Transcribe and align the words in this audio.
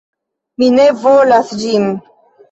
Mi 0.61 0.69
ne 0.77 0.85
volas 1.03 1.51
ĝin! 1.65 1.85